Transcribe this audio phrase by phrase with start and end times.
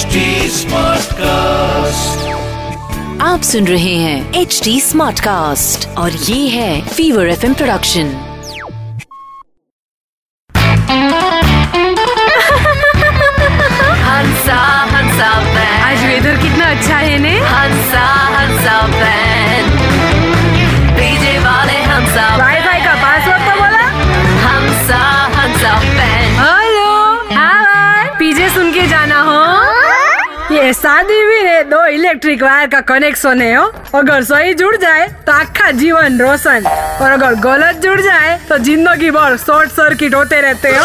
[0.00, 0.20] HD
[0.56, 2.28] Smartcast.
[3.22, 8.12] आप सुन रहे हैं एच डी स्मार्ट कास्ट और ये है फीवर एफएम प्रोडक्शन
[13.30, 14.58] हंसा
[14.92, 17.34] हंसा बैंड आज वेदर कितना अच्छा है ने?
[17.52, 18.04] हंसा
[18.36, 19.68] हंसा बैंड
[20.98, 23.84] डीजे वाले हंसा वाईफाई का पासवर्ड तो बोला?
[24.46, 25.02] हंसा
[25.36, 26.90] हंसा बैंड हेलो
[27.36, 28.18] हाँ
[28.54, 29.38] सुन के जाना हो।
[30.60, 33.64] ये शादी भी है दो इलेक्ट्रिक वायर का कनेक्शन है हो
[33.94, 39.10] अगर सही जुड़ जाए तो आखा जीवन रोशन और अगर गलत जुड़ जाए तो ज़िंदगी
[39.10, 40.84] भर शॉर्ट सर्किट होते रहते हो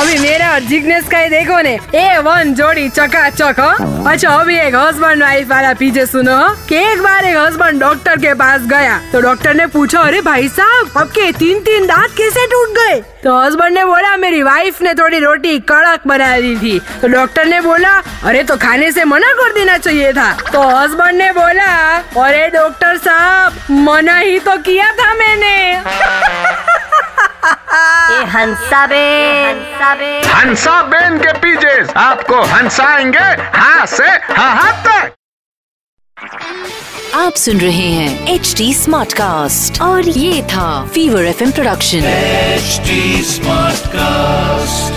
[0.00, 4.56] अभी मेरा और जिग्नेश का ही देखो ने ए वन जोड़ी चकाचक हो अच्छा अभी
[4.58, 8.66] एक हस्बैंड वाइफ वाला पीछे सुनो हो कि एक बार एक हस्बैंड डॉक्टर के पास
[8.68, 13.00] गया तो डॉक्टर ने पूछा अरे भाई साहब आपके तीन तीन दांत कैसे टूट गए
[13.24, 17.46] तो हस्बैंड ने बोला मेरी वाइफ ने थोड़ी रोटी कड़क बना दी थी तो डॉक्टर
[17.46, 17.90] ने बोला
[18.22, 21.70] अरे तो खाने से मना कर देना चाहिए था। तो हस्बैंड ने बोला
[22.26, 25.56] अरे डॉक्टर साहब मना ही तो किया था मैंने।
[28.10, 29.04] ये हंसा बे
[30.26, 35.14] हंसा बेन के पीछे आपको हंसाएँगे हाँ से हाँ तक।
[37.14, 42.80] आप सुन रहे हैं एच डी स्मार्ट कास्ट और ये था Fever F production H
[43.26, 44.89] smart Smartcast.